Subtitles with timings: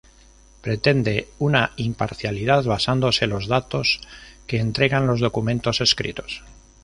[0.63, 4.01] Pretende una imparcialidad basándose los datos
[4.47, 6.43] que entregan los documentos escritos.